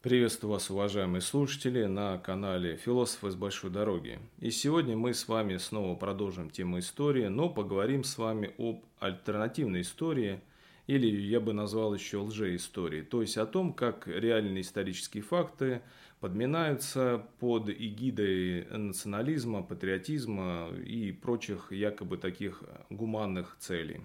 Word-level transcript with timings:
Приветствую 0.00 0.52
вас, 0.52 0.70
уважаемые 0.70 1.20
слушатели, 1.20 1.84
на 1.86 2.18
канале 2.18 2.76
«Философы 2.76 3.32
с 3.32 3.34
большой 3.34 3.70
дороги». 3.70 4.20
И 4.38 4.52
сегодня 4.52 4.96
мы 4.96 5.12
с 5.12 5.26
вами 5.26 5.56
снова 5.56 5.96
продолжим 5.96 6.50
тему 6.50 6.78
истории, 6.78 7.26
но 7.26 7.48
поговорим 7.48 8.04
с 8.04 8.16
вами 8.16 8.52
об 8.58 8.84
альтернативной 9.00 9.80
истории, 9.80 10.40
или 10.86 11.08
я 11.08 11.40
бы 11.40 11.52
назвал 11.52 11.94
еще 11.94 12.18
лжеистории, 12.18 13.02
то 13.02 13.22
есть 13.22 13.36
о 13.38 13.44
том, 13.44 13.72
как 13.72 14.06
реальные 14.06 14.60
исторические 14.60 15.24
факты 15.24 15.82
подминаются 16.20 17.26
под 17.40 17.68
эгидой 17.68 18.66
национализма, 18.66 19.64
патриотизма 19.64 20.68
и 20.86 21.10
прочих 21.10 21.72
якобы 21.72 22.18
таких 22.18 22.62
гуманных 22.88 23.56
целей. 23.58 24.02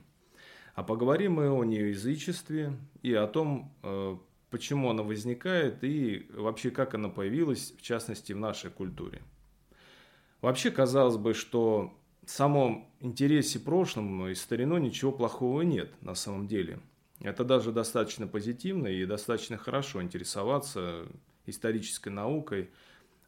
А 0.74 0.82
поговорим 0.82 1.34
мы 1.34 1.52
о 1.52 1.64
неязычестве 1.64 2.74
и 3.04 3.14
о 3.14 3.28
том, 3.28 3.72
э, 3.84 4.18
почему 4.54 4.92
она 4.92 5.02
возникает 5.02 5.84
и 5.84 6.28
вообще 6.30 6.70
как 6.70 6.94
она 6.94 7.10
появилась, 7.10 7.74
в 7.76 7.82
частности, 7.82 8.34
в 8.34 8.38
нашей 8.38 8.70
культуре. 8.70 9.24
Вообще, 10.42 10.70
казалось 10.70 11.18
бы, 11.18 11.34
что 11.34 11.92
в 12.24 12.30
самом 12.30 12.88
интересе 13.00 13.60
прошлым 13.60 14.28
и 14.28 14.36
стариной 14.36 14.80
ничего 14.80 15.12
плохого 15.12 15.64
нет 15.64 15.92
на 16.02 16.14
самом 16.14 16.48
деле. 16.48 16.80
Это 17.20 17.44
даже 17.44 17.72
достаточно 17.72 18.28
позитивно 18.28 18.86
и 18.86 19.08
достаточно 19.08 19.58
хорошо 19.58 20.04
интересоваться 20.04 21.08
исторической 21.48 22.10
наукой. 22.10 22.70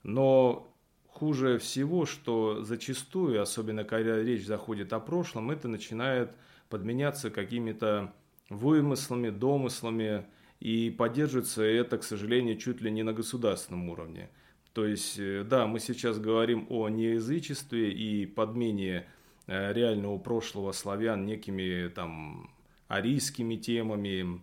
Но 0.04 0.72
хуже 1.08 1.58
всего, 1.58 2.06
что 2.06 2.62
зачастую, 2.62 3.42
особенно 3.42 3.84
когда 3.84 4.22
речь 4.22 4.46
заходит 4.46 4.94
о 4.94 5.00
прошлом, 5.00 5.50
это 5.50 5.68
начинает 5.68 6.30
подменяться 6.70 7.32
какими-то 7.32 8.14
вымыслами, 8.52 9.32
домыслами, 9.32 10.28
и 10.66 10.90
поддерживается 10.90 11.62
это, 11.62 12.00
к 12.00 12.04
сожалению, 12.04 12.58
чуть 12.58 12.82
ли 12.82 12.90
не 12.90 13.04
на 13.04 13.14
государственном 13.14 13.88
уровне. 13.88 14.32
То 14.74 14.84
есть, 14.84 15.20
э, 15.20 15.44
да, 15.44 15.68
мы 15.68 15.80
сейчас 15.80 16.18
говорим 16.18 16.66
о 16.72 16.90
неязычестве 16.90 17.92
и 17.92 18.26
подмене 18.26 19.06
э, 19.46 19.74
реального 19.74 20.18
прошлого 20.18 20.72
славян 20.72 21.24
некими 21.24 21.88
там 21.90 22.50
арийскими 22.88 23.58
темами, 23.58 24.42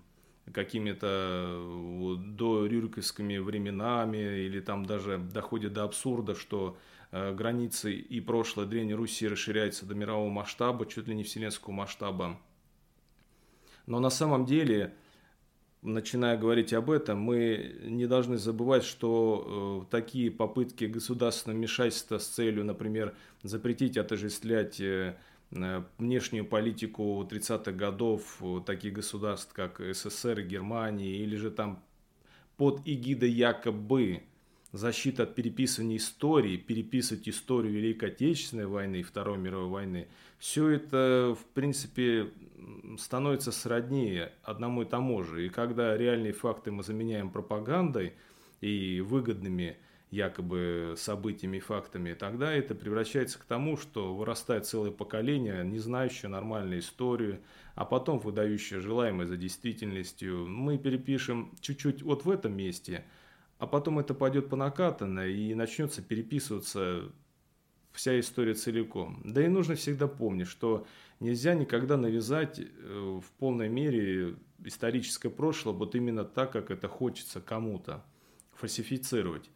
какими-то 0.53 2.17
до 2.19 2.67
рюриковскими 2.67 3.39
временами, 3.39 4.45
или 4.47 4.61
там 4.61 4.87
даже 4.87 5.19
доходит 5.19 5.73
до 5.73 5.83
абсурда, 5.83 6.37
что 6.37 6.79
э, 7.11 7.35
границы 7.35 7.95
и 7.95 8.21
прошлое 8.21 8.67
Древней 8.67 8.95
Руси 8.95 9.27
расширяются 9.27 9.87
до 9.87 9.97
мирового 9.97 10.31
масштаба, 10.31 10.87
чуть 10.87 11.09
ли 11.09 11.17
не 11.17 11.25
вселенского 11.25 11.73
масштаба. 11.73 12.39
Но 13.87 13.99
на 13.99 14.11
самом 14.11 14.47
деле 14.47 14.95
начиная 15.83 16.37
говорить 16.37 16.73
об 16.73 16.91
этом, 16.91 17.21
мы 17.21 17.77
не 17.85 18.07
должны 18.07 18.39
забывать, 18.39 18.85
что 18.85 19.85
э, 19.85 19.91
такие 19.91 20.31
попытки 20.31 20.85
государственного 20.85 21.59
вмешательства 21.59 22.19
с 22.19 22.27
целью, 22.27 22.65
например, 22.65 23.15
запретить 23.43 23.97
отождествлять 23.97 24.81
э, 24.81 25.17
э 25.51 25.83
внешнюю 25.99 26.47
политику 26.47 27.27
30-х 27.31 27.73
годов 27.73 28.39
э, 28.41 28.61
таких 28.65 28.95
государств, 28.95 29.53
как 29.53 29.81
СССР 29.81 30.43
Германия, 30.43 31.17
или 31.17 31.37
же 31.37 31.51
там 31.51 31.83
под 32.57 32.81
эгидой 32.87 33.31
якобы 33.31 34.23
защита 34.73 35.25
от 35.25 35.35
переписывания 35.35 35.99
истории, 35.99 36.57
переписывать 36.57 37.29
историю 37.29 37.75
Великой 37.75 38.11
Отечественной 38.11 38.67
войны 38.67 39.01
и 39.01 39.03
Второй 39.03 39.39
мировой 39.39 39.69
войны, 39.69 40.09
все 40.39 40.69
это, 40.69 41.37
в 41.39 41.45
принципе, 41.55 42.31
становится 42.99 43.53
сроднее 43.53 44.33
одному 44.43 44.83
и 44.83 44.87
тому 44.87 45.23
же. 45.23 45.47
И 45.47 45.51
когда 45.51 45.97
реальные 45.97 46.33
факты 46.33 46.71
мы 46.71 46.83
заменяем 46.83 47.31
пропагандой 47.31 48.15
и 48.61 49.01
выгодными 49.01 49.77
якобы 50.11 50.95
событиями 50.97 51.57
и 51.57 51.61
фактами, 51.61 52.13
тогда 52.13 52.53
это 52.53 52.75
превращается 52.75 53.39
к 53.39 53.45
тому, 53.45 53.77
что 53.79 54.15
вырастает 54.15 54.67
целое 54.67 54.91
поколение, 54.91 55.65
не 55.65 55.79
знающее 55.79 56.29
нормальную 56.29 56.81
историю, 56.81 57.41
а 57.75 57.87
потом 57.87 58.19
выдающее 58.19 58.81
желаемое 58.81 59.27
за 59.27 59.39
действительностью. 59.39 60.47
Мы 60.47 60.77
перепишем 60.77 61.51
чуть-чуть 61.61 62.03
вот 62.03 62.27
в 62.27 62.31
этом 62.31 62.55
месте, 62.55 63.05
а 63.63 63.67
потом 63.69 64.01
это 64.01 64.13
пойдет 64.13 64.49
по 64.49 64.57
накатанной 64.57 65.33
и 65.33 65.55
начнется 65.55 66.03
переписываться 66.03 67.13
вся 67.93 68.19
история 68.19 68.55
целиком. 68.55 69.21
Да 69.25 69.41
и 69.41 69.47
нужно 69.47 69.77
всегда 69.77 70.09
помнить, 70.09 70.49
что 70.49 70.85
нельзя 71.21 71.55
никогда 71.55 71.97
навязать 71.97 72.59
э, 72.59 72.65
в 73.23 73.31
полной 73.39 73.69
мере 73.69 74.35
историческое 74.65 75.31
прошлое 75.31 75.75
вот 75.75 75.95
именно 75.95 76.25
так, 76.25 76.51
как 76.51 76.73
это 76.73 76.89
хочется 76.89 77.41
кому-то, 77.41 78.05
фальсифицировать 78.53 79.49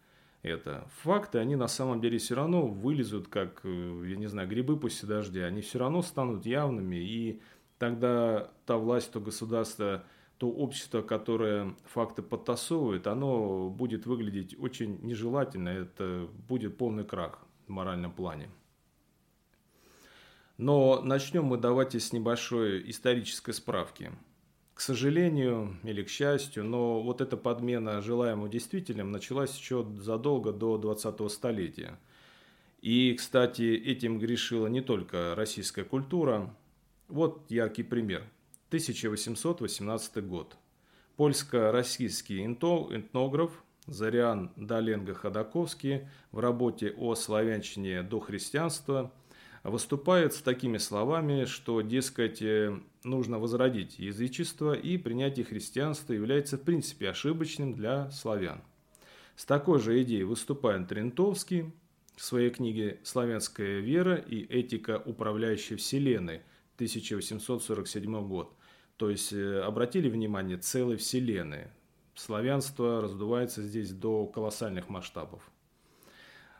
это. 0.43 0.89
Факты, 1.03 1.39
они 1.39 1.57
на 1.57 1.67
самом 1.67 2.01
деле 2.01 2.19
все 2.19 2.37
равно 2.37 2.65
вылезут, 2.65 3.27
как, 3.27 3.63
э, 3.65 4.05
я 4.07 4.15
не 4.15 4.29
знаю, 4.29 4.49
грибы 4.49 4.79
после 4.79 5.09
дождя, 5.09 5.47
они 5.47 5.63
все 5.63 5.81
равно 5.81 6.03
станут 6.03 6.47
явными, 6.47 6.95
и 6.95 7.41
тогда 7.77 8.53
та 8.67 8.77
власть, 8.77 9.11
то 9.11 9.21
государство, 9.21 10.05
то 10.39 10.51
общество, 10.51 11.03
которое 11.03 11.75
факты 11.85 12.23
подтасовывает, 12.23 13.07
оно 13.07 13.71
будет 13.71 14.07
выглядеть 14.07 14.59
очень 14.59 14.99
нежелательно, 15.03 15.71
это 15.71 16.29
будет 16.49 16.77
полный 16.77 17.05
крах 17.05 17.39
в 17.67 17.71
моральном 17.71 18.13
плане. 18.13 18.49
Но 20.59 21.03
начнем 21.03 21.45
мы 21.45 21.59
давайте 21.59 22.01
с 22.01 22.13
небольшой 22.13 22.89
исторической 22.91 23.53
справки. 23.53 24.11
К 24.75 24.81
сожалению 24.81 25.77
или 25.85 26.03
к 26.03 26.09
счастью, 26.11 26.65
но 26.65 27.03
вот 27.03 27.23
эта 27.23 27.39
подмена 27.39 28.03
желаемого 28.03 28.49
действительным 28.49 29.11
началась 29.11 29.57
еще 29.57 29.87
задолго 29.99 30.53
до 30.53 30.79
20-го 30.79 31.31
столетия. 31.31 31.99
И, 32.83 33.15
кстати, 33.15 33.63
этим 33.63 34.19
грешила 34.19 34.67
не 34.67 34.83
только 34.83 35.35
российская 35.35 35.85
культура. 35.85 36.55
Вот 37.09 37.51
яркий 37.51 37.83
пример. 37.83 38.23
1818 38.69 40.27
год. 40.27 40.57
Польско-российский 41.17 42.45
этнограф 42.45 43.63
Зариан 43.87 44.51
Даленго-Ходаковский 44.57 46.09
в 46.33 46.41
работе 46.41 46.91
о 46.91 47.15
славянщине 47.15 48.03
до 48.03 48.19
христианства 48.19 49.13
выступает 49.63 50.35
с 50.35 50.43
такими 50.43 50.79
словами, 50.79 51.45
что, 51.45 51.81
дескать, 51.81 52.43
э, 52.43 52.77
нужно 53.05 53.39
возродить 53.39 53.99
язычество 53.99 54.75
и 54.75 54.97
принятие 54.99 55.45
христианства 55.45 56.13
является 56.13 56.57
в 56.57 56.63
принципе 56.63 57.11
ошибочным 57.11 57.75
для 57.75 58.11
славян. 58.11 58.63
С 59.37 59.45
такой 59.45 59.81
же 59.81 60.03
идеей 60.03 60.25
выступает 60.25 60.89
Трентовский 60.89 61.73
в 62.17 62.25
своей 62.25 62.51
книге 62.51 62.99
«Славянская 63.05 63.81
вера 63.81 64.17
и 64.17 64.43
этика 64.45 65.01
управляющей 65.05 65.77
вселенной» 65.77 66.43
1847 66.77 68.29
год. 68.29 68.53
То 68.97 69.11
есть 69.11 69.33
э, 69.33 69.61
обратили 69.61 70.09
внимание 70.09 70.57
целой 70.57 70.97
вселенной, 70.97 71.69
славянство 72.15 73.03
раздувается 73.03 73.63
здесь 73.63 73.91
до 73.91 74.27
колоссальных 74.27 74.89
масштабов. 74.89 75.51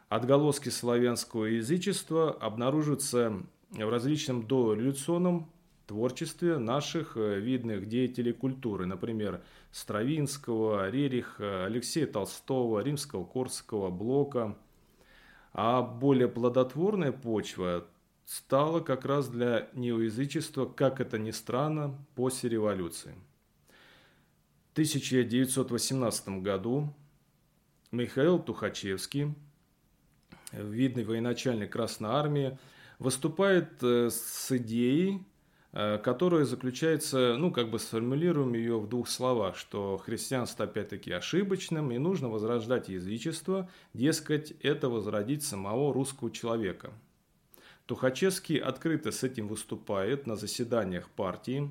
Отголоски 0.09 0.69
славянского 0.69 1.47
язычества 1.47 2.31
обнаружатся 2.31 3.43
в 3.71 3.89
различном 3.89 4.47
дореволюционном 4.47 5.51
творчестве 5.87 6.59
наших 6.59 7.17
э, 7.17 7.39
видных 7.41 7.87
деятелей 7.87 8.33
культуры, 8.33 8.87
например, 8.87 9.43
Стравинского, 9.73 10.91
Рериха, 10.91 11.65
Алексея 11.65 12.07
Толстого, 12.07 12.81
Римского-Корского, 12.81 13.91
Блока. 13.91 14.57
А 15.53 15.83
более 15.83 16.29
плодотворная 16.29 17.13
почва 17.13 17.87
стала 18.27 18.81
как 18.81 19.05
раз 19.05 19.29
для 19.29 19.69
неоязычества, 19.73 20.67
как 20.67 21.01
это 21.01 21.19
ни 21.19 21.31
странно, 21.31 21.97
после 22.15 22.51
революции. 22.51 23.15
1918 24.73 26.29
году 26.43 26.93
Михаил 27.93 28.39
Тухачевский, 28.39 29.35
видный 30.53 31.05
военачальник 31.05 31.73
Красной 31.73 32.11
Армии, 32.11 32.59
выступает 32.99 33.83
э, 33.83 34.11
с 34.11 34.55
идеей, 34.55 35.23
э, 35.73 35.99
которая 35.99 36.45
заключается, 36.45 37.37
ну, 37.39 37.53
как 37.53 37.71
бы 37.71 37.79
сформулируем 37.79 38.55
ее 38.55 38.79
в 38.79 38.89
двух 38.89 39.09
словах, 39.09 39.57
что 39.57 39.97
христианство 39.99 40.67
опять-таки 40.67 41.13
ошибочным, 41.13 41.93
и 41.93 41.99
нужно 41.99 42.29
возрождать 42.29 42.89
язычество, 42.89 43.71
дескать, 43.95 44.51
это 44.63 44.91
возродить 44.91 45.43
самого 45.43 45.95
русского 45.95 46.31
человека. 46.31 46.93
Тухачевский 47.87 48.59
открыто 48.59 49.13
с 49.13 49.23
этим 49.23 49.47
выступает 49.47 50.27
на 50.27 50.37
заседаниях 50.37 51.09
партии, 51.09 51.71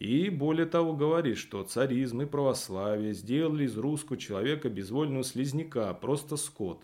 и 0.00 0.28
более 0.28 0.66
того 0.66 0.94
говорит, 0.94 1.38
что 1.38 1.62
царизм 1.62 2.22
и 2.22 2.26
православие 2.26 3.14
сделали 3.14 3.64
из 3.64 3.76
русского 3.78 4.18
человека 4.18 4.68
безвольного 4.68 5.22
слизняка, 5.22 5.94
просто 5.94 6.36
скот. 6.36 6.82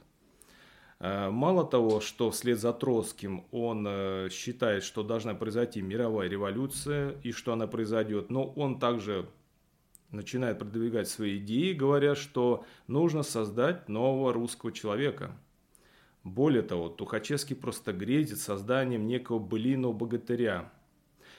Э, 1.00 1.30
мало 1.30 1.66
того, 1.66 2.00
что 2.00 2.30
вслед 2.30 2.60
за 2.60 2.72
Троцким 2.72 3.44
он 3.50 3.84
э, 3.88 4.28
считает, 4.30 4.84
что 4.84 5.02
должна 5.02 5.34
произойти 5.34 5.82
мировая 5.82 6.28
революция 6.28 7.16
и 7.24 7.32
что 7.32 7.52
она 7.52 7.66
произойдет, 7.66 8.30
но 8.30 8.44
он 8.44 8.78
также 8.78 9.28
начинает 10.12 10.58
продвигать 10.58 11.08
свои 11.08 11.38
идеи, 11.38 11.72
говоря, 11.72 12.14
что 12.14 12.64
нужно 12.86 13.24
создать 13.24 13.88
нового 13.88 14.32
русского 14.32 14.70
человека. 14.70 15.36
Более 16.24 16.62
того, 16.62 16.88
Тухачевский 16.88 17.56
просто 17.56 17.92
грезит 17.92 18.38
созданием 18.38 19.06
некого 19.06 19.38
былиного 19.38 19.92
богатыря. 19.92 20.70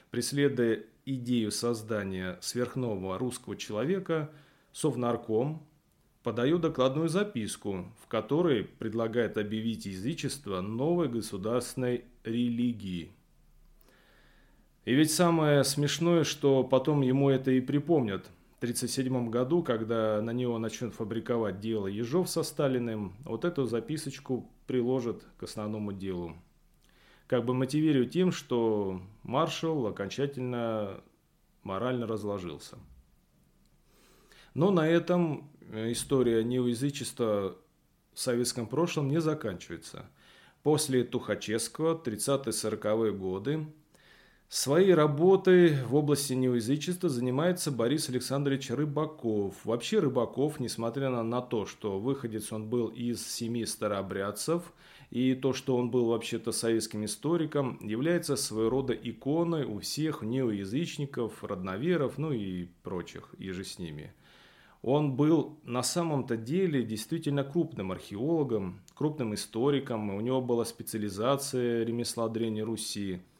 Преследуя 0.09 0.83
идею 1.05 1.51
создания 1.51 2.37
сверхнового 2.41 3.17
русского 3.17 3.55
человека, 3.55 4.31
Совнарком 4.71 5.65
подает 6.23 6.61
докладную 6.61 7.09
записку, 7.09 7.85
в 8.03 8.07
которой 8.07 8.63
предлагает 8.63 9.37
объявить 9.37 9.85
язычество 9.85 10.61
новой 10.61 11.09
государственной 11.09 12.05
религией. 12.23 13.11
И 14.85 14.95
ведь 14.95 15.11
самое 15.11 15.63
смешное, 15.63 16.23
что 16.23 16.63
потом 16.63 17.01
ему 17.01 17.29
это 17.29 17.51
и 17.51 17.61
припомнят. 17.61 18.27
В 18.61 18.63
1937 18.63 19.31
году, 19.31 19.63
когда 19.63 20.21
на 20.21 20.29
него 20.29 20.59
начнут 20.59 20.93
фабриковать 20.93 21.59
дело 21.59 21.87
Ежов 21.87 22.29
со 22.29 22.43
Сталиным, 22.43 23.15
вот 23.25 23.43
эту 23.43 23.65
записочку 23.65 24.51
приложат 24.67 25.25
к 25.39 25.41
основному 25.41 25.93
делу. 25.93 26.35
Как 27.25 27.43
бы 27.43 27.55
мотивируя 27.55 28.05
тем, 28.05 28.31
что 28.31 29.01
маршал 29.23 29.87
окончательно 29.87 31.01
морально 31.63 32.05
разложился. 32.05 32.77
Но 34.53 34.69
на 34.69 34.87
этом 34.87 35.49
история 35.73 36.43
неоязычества 36.43 37.57
в 38.13 38.19
советском 38.19 38.67
прошлом 38.67 39.07
не 39.07 39.21
заканчивается. 39.21 40.05
После 40.61 41.03
Тухачевского, 41.03 41.99
30-40-е 41.99 43.11
годы, 43.11 43.65
Своей 44.53 44.93
работой 44.93 45.81
в 45.81 45.95
области 45.95 46.33
неоязычества 46.33 47.07
занимается 47.07 47.71
Борис 47.71 48.09
Александрович 48.09 48.69
Рыбаков. 48.69 49.55
Вообще 49.63 49.99
Рыбаков, 49.99 50.59
несмотря 50.59 51.09
на 51.09 51.41
то, 51.41 51.65
что 51.65 52.01
выходец 52.01 52.51
он 52.51 52.67
был 52.67 52.87
из 52.87 53.25
семи 53.25 53.65
старообрядцев, 53.65 54.73
и 55.09 55.35
то, 55.35 55.53
что 55.53 55.77
он 55.77 55.89
был 55.89 56.07
вообще-то 56.07 56.51
советским 56.51 57.05
историком, 57.05 57.79
является 57.81 58.35
своего 58.35 58.69
рода 58.69 58.91
иконой 58.91 59.63
у 59.63 59.79
всех 59.79 60.21
неоязычников, 60.21 61.45
родноверов, 61.45 62.17
ну 62.17 62.33
и 62.33 62.65
прочих, 62.83 63.33
и 63.37 63.51
же 63.51 63.63
с 63.63 63.79
ними. 63.79 64.13
Он 64.81 65.15
был 65.15 65.59
на 65.63 65.81
самом-то 65.81 66.35
деле 66.35 66.83
действительно 66.83 67.45
крупным 67.45 67.93
археологом, 67.93 68.81
крупным 68.95 69.33
историком, 69.33 70.13
у 70.13 70.19
него 70.19 70.41
была 70.41 70.65
специализация 70.65 71.85
ремесла 71.85 72.27
Древней 72.27 72.63
Руси– 72.63 73.21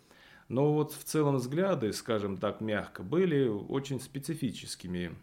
но 0.51 0.73
вот 0.73 0.91
в 0.91 1.05
целом 1.05 1.37
взгляды, 1.37 1.93
скажем 1.93 2.35
так 2.35 2.59
мягко, 2.59 3.03
были 3.03 3.47
очень 3.47 4.01
специфическими. 4.01 5.15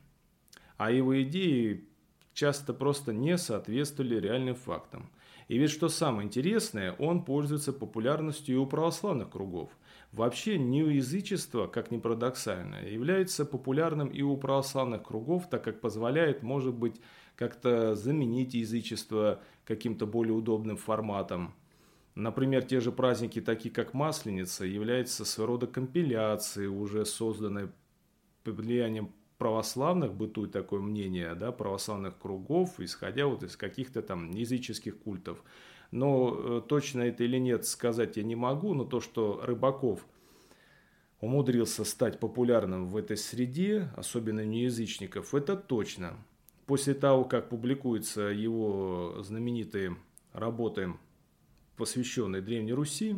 А 0.79 0.91
его 0.91 1.21
идеи 1.23 1.85
часто 2.33 2.73
просто 2.73 3.13
не 3.13 3.37
соответствовали 3.37 4.19
реальным 4.19 4.55
фактам. 4.55 5.11
И 5.47 5.59
ведь 5.59 5.71
что 5.71 5.91
самое 5.91 6.27
интересное, 6.27 6.93
он 6.93 7.27
пользуется 7.27 7.75
популярностью 7.75 8.55
и 8.55 8.59
у 8.59 8.65
православных 8.65 9.29
кругов. 9.29 9.71
Вообще 10.13 10.59
неоязычество, 10.59 11.67
как 11.67 11.91
ни 11.91 11.99
парадоксально, 11.99 12.87
является 12.89 13.45
популярным 13.45 14.09
и 14.09 14.23
у 14.23 14.35
православных 14.39 15.03
кругов, 15.03 15.51
так 15.51 15.63
как 15.63 15.83
позволяет, 15.83 16.43
может 16.43 16.73
быть, 16.73 16.97
как-то 17.37 17.95
заменить 17.95 18.55
язычество 18.55 19.43
каким-то 19.67 20.07
более 20.07 20.33
удобным 20.33 20.79
форматом. 20.79 21.55
Например, 22.19 22.65
те 22.65 22.81
же 22.81 22.91
праздники, 22.91 23.41
такие 23.41 23.73
как 23.73 23.95
Масленица, 23.95 24.65
являются 24.65 25.25
своего 25.25 25.53
рода 25.53 25.69
компиляцией, 25.69 26.67
уже 26.67 27.05
созданной 27.05 27.69
под 28.43 28.57
влиянием 28.57 29.13
православных, 29.39 30.15
бытует 30.15 30.51
такое 30.51 30.81
мнение, 30.81 31.37
да, 31.37 31.53
православных 31.53 32.19
кругов, 32.19 32.81
исходя 32.81 33.27
вот 33.27 33.45
из 33.45 33.57
каких-то 33.57 34.03
там 34.03 34.33
языческих 34.33 34.99
культов. 34.99 35.45
Но 35.93 36.35
э, 36.37 36.63
точно 36.69 37.03
это 37.03 37.23
или 37.23 37.39
нет 37.39 37.65
сказать 37.65 38.17
я 38.17 38.25
не 38.25 38.35
могу, 38.35 38.75
но 38.75 38.85
то, 38.85 39.01
что 39.01 39.41
Рыбаков 39.45 40.05
умудрился 41.21 41.85
стать 41.85 42.19
популярным 42.19 42.89
в 42.89 42.97
этой 42.97 43.17
среде, 43.17 43.91
особенно 43.95 44.45
неязычников, 44.45 45.37
это 45.37 45.55
точно. 45.55 46.15
После 46.67 46.95
того, 46.95 47.23
как 47.25 47.49
публикуются 47.49 48.23
его 48.23 49.19
знаменитые 49.23 49.97
работы 50.33 50.95
посвященный 51.79 52.43
Древней 52.43 52.75
Руси, 52.75 53.17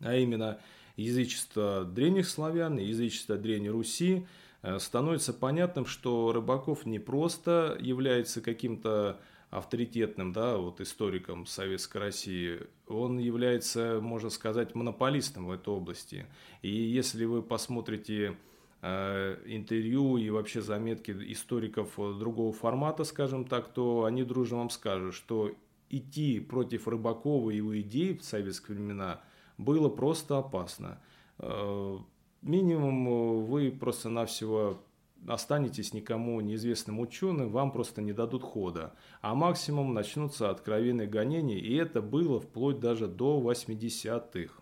а 0.00 0.14
именно 0.14 0.58
язычество 0.96 1.84
древних 1.84 2.28
славян 2.28 2.78
и 2.78 2.84
язычество 2.84 3.36
Древней 3.36 3.70
Руси, 3.70 4.26
э, 4.62 4.78
становится 4.78 5.34
понятным, 5.34 5.84
что 5.84 6.32
Рыбаков 6.32 6.86
не 6.86 6.98
просто 6.98 7.76
является 7.80 8.40
каким-то 8.40 9.20
авторитетным 9.50 10.32
да, 10.32 10.56
вот 10.56 10.80
историком 10.80 11.44
Советской 11.44 11.98
России, 11.98 12.60
он 12.86 13.18
является, 13.18 14.00
можно 14.00 14.30
сказать, 14.30 14.74
монополистом 14.74 15.46
в 15.46 15.50
этой 15.50 15.68
области. 15.68 16.24
И 16.62 16.70
если 16.70 17.26
вы 17.26 17.42
посмотрите 17.42 18.38
э, 18.80 19.42
интервью 19.44 20.16
и 20.16 20.30
вообще 20.30 20.62
заметки 20.62 21.10
историков 21.32 21.96
другого 21.96 22.54
формата, 22.54 23.04
скажем 23.04 23.44
так, 23.44 23.68
то 23.68 24.04
они 24.04 24.24
дружно 24.24 24.56
вам 24.56 24.70
скажут, 24.70 25.14
что 25.14 25.52
идти 25.92 26.40
против 26.40 26.88
Рыбакова 26.88 27.50
и 27.50 27.58
его 27.58 27.80
идей 27.80 28.18
в 28.18 28.24
советские 28.24 28.76
времена 28.76 29.20
было 29.58 29.88
просто 29.88 30.38
опасно. 30.38 31.00
Э, 31.38 31.98
минимум 32.40 33.08
э, 33.08 33.44
вы 33.44 33.70
просто-навсего 33.70 34.82
останетесь 35.28 35.94
никому 35.94 36.40
неизвестным 36.40 36.98
ученым, 36.98 37.50
вам 37.50 37.70
просто 37.70 38.02
не 38.02 38.12
дадут 38.12 38.42
хода. 38.42 38.94
А 39.20 39.34
максимум 39.34 39.94
начнутся 39.94 40.50
откровенные 40.50 41.06
гонения, 41.06 41.58
и 41.58 41.74
это 41.74 42.02
было 42.02 42.40
вплоть 42.40 42.80
даже 42.80 43.06
до 43.06 43.40
80-х. 43.40 44.54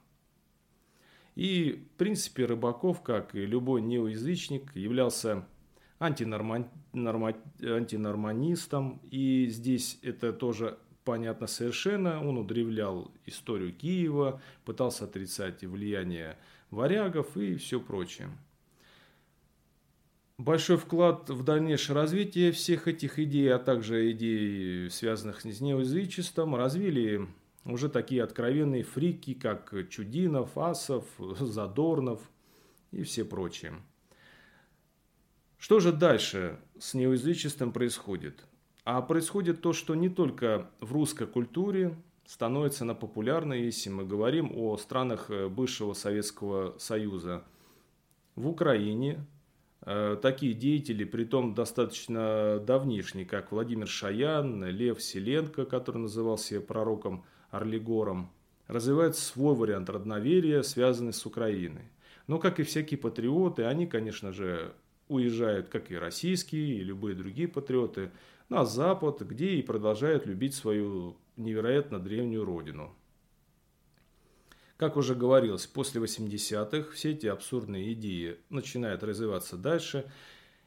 И, 1.37 1.87
в 1.95 1.97
принципе, 1.97 2.45
Рыбаков, 2.45 3.03
как 3.03 3.35
и 3.35 3.47
любой 3.47 3.81
неоязычник, 3.81 4.75
являлся 4.77 5.47
антинорман... 5.99 6.69
норма... 6.93 7.35
антинорманистом, 7.63 9.01
и 9.11 9.47
здесь 9.47 9.99
это 10.03 10.33
тоже 10.33 10.79
понятно 11.11 11.49
совершенно. 11.49 12.25
Он 12.25 12.39
удревлял 12.39 13.11
историю 13.27 13.73
Киева, 13.73 14.41
пытался 14.65 15.07
отрицать 15.07 15.65
влияние 15.65 16.37
варягов 16.71 17.37
и 17.37 17.57
все 17.57 17.81
прочее. 17.81 18.29
Большой 20.39 20.77
вклад 20.77 21.29
в 21.29 21.43
дальнейшее 21.43 21.97
развитие 21.97 22.53
всех 22.53 22.87
этих 22.87 23.19
идей, 23.19 23.53
а 23.53 23.59
также 23.59 24.13
идей, 24.13 24.89
связанных 24.89 25.41
с 25.41 25.61
неоязычеством, 25.61 26.55
развили 26.55 27.27
уже 27.65 27.89
такие 27.89 28.23
откровенные 28.23 28.85
фрики, 28.85 29.35
как 29.35 29.75
Чудинов, 29.89 30.57
Асов, 30.57 31.07
Задорнов 31.19 32.21
и 32.93 33.03
все 33.03 33.25
прочие. 33.25 33.73
Что 35.59 35.81
же 35.81 35.91
дальше 35.91 36.61
с 36.79 36.95
неоязычеством 36.95 37.73
происходит? 37.73 38.45
А 38.93 39.03
происходит 39.03 39.61
то, 39.61 39.73
что 39.73 39.95
не 39.95 40.09
только 40.09 40.69
в 40.81 40.93
русской 40.93 41.29
культуре 41.29 41.95
становится 42.27 42.83
она 42.83 42.93
популярной, 42.95 43.63
если 43.63 43.89
мы 43.89 44.05
говорим 44.05 44.51
о 44.53 44.77
странах 44.79 45.31
э, 45.31 45.47
бывшего 45.47 45.93
Советского 45.93 46.77
Союза. 46.77 47.45
В 48.35 48.49
Украине 48.49 49.25
э, 49.83 50.17
такие 50.21 50.55
деятели, 50.55 51.05
при 51.05 51.23
том 51.23 51.55
достаточно 51.55 52.59
давнишние, 52.59 53.27
как 53.27 53.53
Владимир 53.53 53.87
Шаян, 53.87 54.65
Лев 54.65 55.01
Селенко, 55.01 55.67
который 55.67 55.99
называл 55.99 56.37
себя 56.37 56.61
пророком 56.61 57.25
Орлигором, 57.51 58.33
развивают 58.67 59.15
свой 59.15 59.55
вариант 59.55 59.89
родноверия, 59.89 60.65
связанный 60.65 61.13
с 61.13 61.25
Украиной. 61.25 61.93
Но, 62.27 62.41
как 62.41 62.59
и 62.59 62.65
всякие 62.65 62.99
патриоты, 62.99 63.67
они, 63.67 63.87
конечно 63.87 64.33
же, 64.33 64.75
уезжают, 65.07 65.69
как 65.69 65.93
и 65.93 65.97
российские, 65.97 66.79
и 66.79 66.83
любые 66.83 67.15
другие 67.15 67.47
патриоты, 67.47 68.11
на 68.51 68.65
Запад, 68.65 69.23
где 69.23 69.55
и 69.55 69.63
продолжают 69.63 70.27
любить 70.27 70.55
свою 70.55 71.17
невероятно 71.37 71.99
древнюю 71.99 72.45
родину. 72.45 72.95
Как 74.77 74.97
уже 74.97 75.15
говорилось, 75.15 75.67
после 75.67 76.01
80-х 76.01 76.91
все 76.93 77.13
эти 77.13 77.27
абсурдные 77.27 77.93
идеи 77.93 78.39
начинают 78.49 79.03
развиваться 79.03 79.57
дальше. 79.57 80.11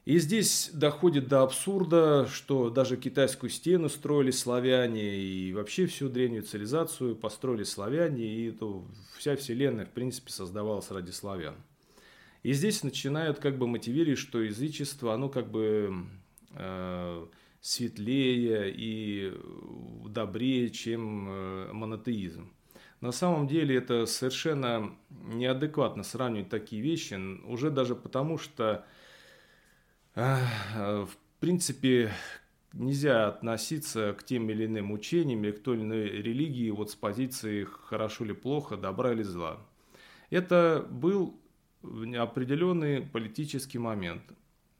И 0.05 0.19
здесь 0.19 0.69
доходит 0.73 1.27
до 1.27 1.43
абсурда, 1.43 2.27
что 2.27 2.69
даже 2.69 2.97
китайскую 2.97 3.49
стену 3.49 3.89
строили 3.89 4.31
славяне, 4.31 5.15
и 5.15 5.53
вообще 5.53 5.85
всю 5.85 6.09
древнюю 6.09 6.43
цивилизацию 6.43 7.15
построили 7.15 7.63
славяне, 7.63 8.25
и 8.25 8.51
то 8.51 8.85
вся 9.17 9.35
вселенная, 9.35 9.85
в 9.85 9.91
принципе, 9.91 10.31
создавалась 10.31 10.91
ради 10.91 11.11
славян. 11.11 11.55
И 12.43 12.53
здесь 12.53 12.83
начинают 12.83 13.39
как 13.39 13.57
бы 13.57 13.65
мотивировать, 13.67 14.19
что 14.19 14.41
язычество, 14.41 15.13
оно 15.13 15.29
как 15.29 15.49
бы 15.49 16.05
э, 16.51 17.25
светлее 17.63 18.72
и 18.75 19.32
э, 19.34 20.10
добрее, 20.10 20.70
чем 20.70 21.29
э, 21.29 21.74
монотеизм. 21.74 22.51
На 23.00 23.13
самом 23.13 23.48
деле 23.48 23.77
это 23.77 24.05
совершенно 24.05 24.93
неадекватно 25.10 26.03
сравнивать 26.03 26.50
такие 26.50 26.82
вещи, 26.82 27.15
уже 27.48 27.72
даже 27.72 27.96
потому, 27.96 28.38
что 28.38 28.86
В 30.15 31.10
принципе, 31.39 32.12
нельзя 32.74 33.27
относиться 33.27 34.13
к 34.13 34.24
тем 34.24 34.50
или 34.50 34.65
иным 34.65 34.91
учениям 34.91 35.43
или 35.43 35.51
к 35.51 35.63
той 35.63 35.77
или 35.77 35.84
иной 35.84 36.10
религии 36.10 36.70
вот 36.70 36.91
с 36.91 36.96
позиции 36.96 37.65
хорошо 37.65 38.25
или 38.25 38.34
плохо, 38.34 38.77
добра 38.77 39.12
или 39.13 39.24
зла. 39.24 39.60
Это 40.29 40.86
был 40.89 41.39
определенный 41.82 43.01
политический 43.01 43.79
момент. 43.79 44.24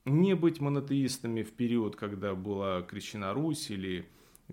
Не 0.05 0.36
быть 0.36 0.60
монотеистами 0.60 1.43
в 1.43 1.53
период, 1.53 1.95
когда 1.95 2.36
была 2.36 2.81
крещена 2.81 3.33
Русь 3.33 3.69
или 3.69 4.05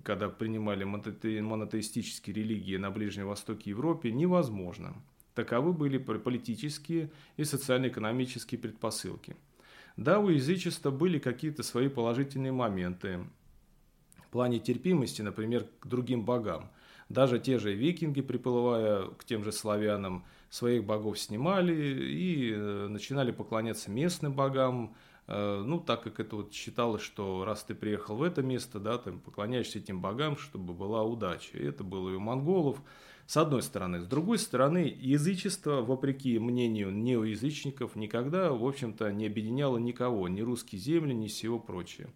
когда 0.05 0.29
принимали 0.29 0.85
монотеистические 0.85 2.35
религии 2.35 2.77
на 2.77 2.93
Ближнем 2.93 3.27
Востоке 3.27 3.65
и 3.67 3.71
Европе, 3.71 4.13
невозможно. 4.13 4.95
Таковы 5.35 5.73
были 5.73 5.99
политические 5.99 7.11
и 7.37 7.43
социально-экономические 7.43 8.61
предпосылки. 8.61 9.37
Да, 9.97 10.21
у 10.21 10.29
язычества 10.29 10.93
были 10.93 11.19
какие-то 11.19 11.65
свои 11.65 11.89
положительные 11.89 12.53
моменты 12.53 13.19
в 14.19 14.29
плане 14.29 14.61
терпимости, 14.61 15.21
например, 15.23 15.67
к 15.81 15.87
другим 15.89 16.25
богам. 16.25 16.71
Даже 17.09 17.41
те 17.41 17.59
же 17.59 17.75
викинги, 17.75 18.21
приплывая 18.21 19.07
к 19.07 19.25
тем 19.25 19.43
же 19.43 19.51
славянам, 19.51 20.25
своих 20.49 20.85
богов 20.85 21.19
снимали 21.19 21.75
и 21.75 22.53
э, 22.53 22.87
начинали 22.89 23.33
поклоняться 23.33 23.91
местным 23.91 24.33
богам, 24.33 24.95
ну, 25.31 25.79
так 25.79 26.03
как 26.03 26.19
это 26.19 26.37
вот 26.37 26.53
считалось, 26.53 27.03
что 27.03 27.45
раз 27.45 27.63
ты 27.63 27.75
приехал 27.75 28.17
в 28.17 28.23
это 28.23 28.43
место, 28.43 28.81
да, 28.81 28.99
ты 28.99 29.13
поклоняешься 29.13 29.79
этим 29.79 30.01
богам, 30.01 30.37
чтобы 30.37 30.75
была 30.75 31.05
удача. 31.05 31.57
И 31.57 31.65
это 31.65 31.85
было 31.85 32.11
и 32.11 32.15
у 32.15 32.21
монголов, 32.21 32.83
с 33.27 33.37
одной 33.37 33.63
стороны. 33.63 34.01
С 34.01 34.07
другой 34.07 34.39
стороны, 34.39 34.93
язычество, 34.99 35.83
вопреки 35.83 36.39
мнению 36.41 36.93
неоязычников, 36.93 37.95
никогда, 37.95 38.53
в 38.53 38.67
общем-то, 38.67 39.13
не 39.13 39.27
объединяло 39.27 39.79
никого, 39.79 40.27
ни 40.27 40.41
русские 40.41 40.81
земли, 40.81 41.15
ни 41.15 41.29
всего 41.29 41.61
прочее. 41.61 42.09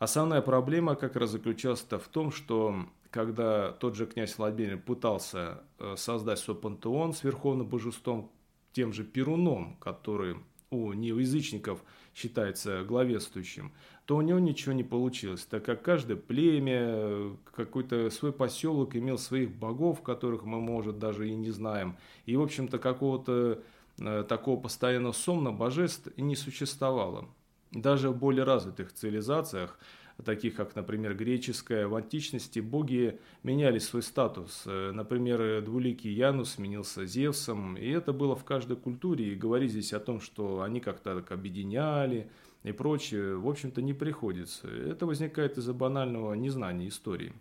Основная 0.00 0.42
проблема 0.42 0.96
как 0.96 1.14
раз 1.14 1.30
заключалась 1.30 1.82
в 1.82 2.08
том, 2.08 2.32
что 2.32 2.74
когда 3.10 3.70
тот 3.70 3.94
же 3.94 4.06
князь 4.06 4.36
Владимир 4.36 4.78
пытался 4.78 5.62
э, 5.78 5.94
создать 5.96 6.40
свой 6.40 6.56
пантеон 6.56 7.12
с 7.12 7.22
верховным 7.22 7.68
божеством, 7.68 8.32
тем 8.72 8.92
же 8.92 9.04
Перуном, 9.04 9.76
который 9.76 10.36
у 10.74 10.92
неоязычников 10.92 11.84
считается 12.14 12.84
главенствующим, 12.84 13.72
то 14.04 14.16
у 14.16 14.20
него 14.20 14.38
ничего 14.38 14.72
не 14.72 14.84
получилось, 14.84 15.44
так 15.44 15.64
как 15.64 15.82
каждое 15.82 16.16
племя, 16.16 17.36
какой-то 17.54 18.10
свой 18.10 18.32
поселок 18.32 18.96
имел 18.96 19.18
своих 19.18 19.50
богов, 19.54 20.02
которых 20.02 20.44
мы, 20.44 20.60
может, 20.60 20.98
даже 20.98 21.28
и 21.28 21.34
не 21.34 21.50
знаем. 21.50 21.96
И, 22.26 22.36
в 22.36 22.42
общем-то, 22.42 22.78
какого-то 22.78 23.62
э, 23.98 24.24
такого 24.28 24.60
постоянного 24.60 25.12
сомна 25.12 25.52
божеств 25.52 26.08
не 26.16 26.36
существовало. 26.36 27.28
Даже 27.72 28.10
в 28.10 28.16
более 28.16 28.44
развитых 28.44 28.92
цивилизациях– 28.92 29.78
таких 30.22 30.54
как, 30.54 30.76
например, 30.76 31.14
греческая, 31.14 31.88
в 31.88 31.94
античности 31.94 32.60
боги 32.60 33.18
меняли 33.42 33.78
свой 33.78 34.02
статус. 34.02 34.62
Э, 34.66 34.92
например, 34.92 35.62
двуликий 35.62 36.12
Янус 36.12 36.52
сменился 36.52 37.06
Зевсом, 37.06 37.76
и 37.76 37.88
это 37.88 38.12
было 38.12 38.36
в 38.36 38.44
каждой 38.44 38.76
культуре. 38.76 39.32
И 39.32 39.34
говорить 39.34 39.72
здесь 39.72 39.92
о 39.92 40.00
том, 40.00 40.20
что 40.20 40.62
они 40.62 40.80
как-то 40.80 41.16
так 41.16 41.32
объединяли 41.32 42.30
и 42.62 42.72
прочее, 42.72 43.36
в 43.36 43.48
общем-то, 43.48 43.82
не 43.82 43.92
приходится. 43.92 44.68
Это 44.68 45.06
возникает 45.06 45.58
из-за 45.58 45.74
банального 45.74 46.34
незнания 46.34 46.88
истории. 46.88 47.34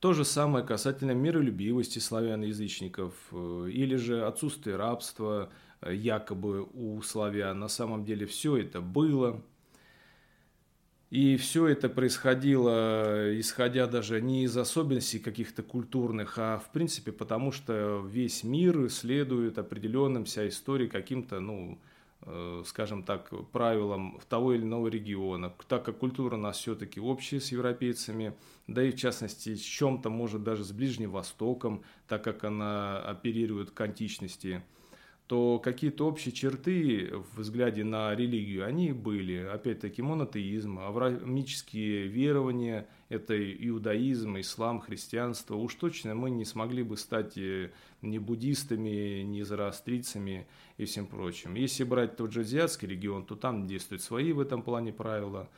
То 0.00 0.14
же 0.14 0.24
самое 0.24 0.64
касательно 0.64 1.10
миролюбивости 1.10 1.98
славян-язычников 1.98 3.12
э, 3.32 3.68
или 3.70 3.96
же 3.96 4.24
отсутствия 4.24 4.76
рабства 4.76 5.50
э, 5.82 5.94
якобы 5.94 6.66
у 6.72 7.02
славян. 7.02 7.58
На 7.58 7.68
самом 7.68 8.06
деле 8.06 8.24
все 8.24 8.56
это 8.56 8.80
было, 8.80 9.42
и 11.10 11.36
все 11.36 11.66
это 11.66 11.88
происходило, 11.88 13.36
исходя 13.38 13.88
даже 13.88 14.20
не 14.22 14.44
из 14.44 14.56
особенностей 14.56 15.18
каких-то 15.18 15.64
культурных, 15.64 16.38
а 16.38 16.58
в 16.58 16.70
принципе 16.70 17.10
потому, 17.10 17.50
что 17.50 18.06
весь 18.08 18.44
мир 18.44 18.88
следует 18.88 19.58
определенным 19.58 20.24
вся 20.24 20.46
истории 20.48 20.86
каким-то, 20.86 21.40
ну, 21.40 21.80
э, 22.22 22.62
скажем 22.64 23.02
так, 23.02 23.28
правилам 23.50 24.20
того 24.28 24.54
или 24.54 24.62
иного 24.62 24.86
региона. 24.86 25.52
Так 25.66 25.84
как 25.84 25.98
культура 25.98 26.36
у 26.36 26.38
нас 26.38 26.58
все-таки 26.58 27.00
общая 27.00 27.40
с 27.40 27.50
европейцами, 27.50 28.36
да 28.68 28.84
и 28.84 28.92
в 28.92 28.96
частности 28.96 29.56
с 29.56 29.62
чем-то, 29.62 30.10
может, 30.10 30.44
даже 30.44 30.62
с 30.62 30.70
Ближним 30.70 31.10
Востоком, 31.10 31.82
так 32.06 32.22
как 32.22 32.44
она 32.44 33.00
оперирует 33.00 33.72
к 33.72 33.80
античности– 33.80 34.62
то 35.30 35.60
какие-то 35.60 36.08
общие 36.08 36.32
черты 36.32 37.08
в 37.12 37.38
взгляде 37.38 37.84
на 37.84 38.12
религию, 38.16 38.66
они 38.66 38.90
были. 38.90 39.36
Опять-таки 39.36 40.02
монотеизм, 40.02 40.80
авраамические 40.80 42.08
верования, 42.08 42.88
это 43.10 43.40
иудаизм, 43.40 44.40
ислам, 44.40 44.80
христианство. 44.80 45.54
Уж 45.54 45.76
точно 45.76 46.16
мы 46.16 46.30
не 46.30 46.44
смогли 46.44 46.82
бы 46.82 46.96
стать 46.96 47.38
э, 47.38 47.70
ни 48.02 48.18
буддистами, 48.18 49.22
ни 49.22 49.42
зороастрийцами 49.42 50.48
и 50.78 50.84
всем 50.84 51.06
прочим. 51.06 51.54
Если 51.54 51.84
брать 51.84 52.16
тот 52.16 52.32
же 52.32 52.40
азиатский 52.40 52.88
регион, 52.88 53.24
то 53.24 53.36
там 53.36 53.68
действуют 53.68 54.02
свои 54.02 54.32
в 54.32 54.40
этом 54.40 54.62
плане 54.62 54.92
правила. 54.92 55.48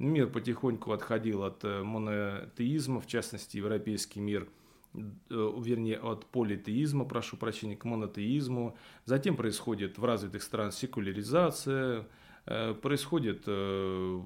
Мир 0.00 0.26
потихоньку 0.26 0.90
отходил 0.90 1.44
от 1.44 1.62
э, 1.62 1.84
монотеизма, 1.84 3.00
в 3.00 3.06
частности, 3.06 3.58
европейский 3.58 4.18
мир– 4.18 4.48
вернее, 4.94 5.98
от 5.98 6.26
политеизма, 6.26 7.04
прошу 7.04 7.36
прощения, 7.36 7.76
к 7.76 7.84
монотеизму. 7.84 8.76
Затем 9.04 9.36
происходит 9.36 9.98
в 9.98 10.04
развитых 10.04 10.42
странах 10.42 10.74
секуляризация, 10.74 12.06
э, 12.46 12.74
происходит 12.74 13.44
э, 13.46 14.20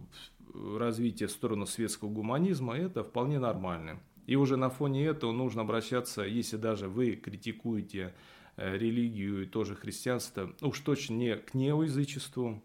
развитие 0.54 1.28
в 1.28 1.32
сторону 1.32 1.66
светского 1.66 2.08
гуманизма, 2.08 2.76
это 2.76 3.04
вполне 3.04 3.38
нормально. 3.38 4.00
И 4.26 4.36
уже 4.36 4.56
на 4.56 4.70
фоне 4.70 5.04
этого 5.04 5.32
нужно 5.32 5.62
обращаться, 5.62 6.22
если 6.22 6.56
даже 6.56 6.88
вы 6.88 7.16
критикуете 7.16 8.14
религию 8.56 9.42
и 9.42 9.46
тоже 9.46 9.74
христианство, 9.74 10.54
уж 10.62 10.80
точно 10.80 11.14
не 11.14 11.36
к 11.36 11.54
неоязычеству, 11.54 12.62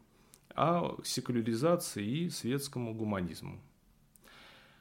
а 0.56 0.96
к 1.02 1.06
секуляризации 1.06 2.06
и 2.06 2.30
светскому 2.30 2.94
гуманизму. 2.94 3.60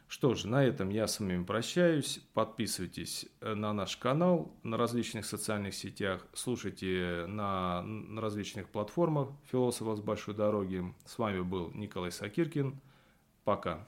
Что 0.08 0.34
ж, 0.34 0.44
на 0.44 0.64
этом 0.64 0.88
я 0.88 1.06
с 1.06 1.20
вами 1.20 1.44
прощаюсь. 1.44 2.20
Подписывайтесь 2.32 3.26
э, 3.42 3.54
на 3.54 3.74
наш 3.74 3.98
канал 3.98 4.50
на 4.62 4.78
различных 4.78 5.26
социальных 5.26 5.74
сетях, 5.74 6.26
слушайте 6.32 7.26
на, 7.28 7.82
на 7.82 8.20
различных 8.22 8.70
платформах 8.70 9.28
«Философов 9.50 9.98
с 9.98 10.00
большой 10.00 10.34
дороги». 10.34 10.82
С 11.04 11.18
вами 11.18 11.42
был 11.42 11.70
Николай 11.74 12.10
Сакиркин. 12.10 12.80
Пока. 13.44 13.86